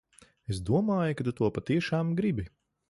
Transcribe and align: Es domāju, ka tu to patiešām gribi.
Es 0.53 0.61
domāju, 0.69 1.19
ka 1.21 1.27
tu 1.29 1.35
to 1.41 1.53
patiešām 1.59 2.13
gribi. 2.23 2.51